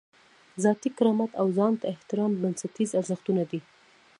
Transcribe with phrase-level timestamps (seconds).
[0.63, 3.59] ذاتي کرامت او ځان ته احترام بنسټیز ارزښتونه دي.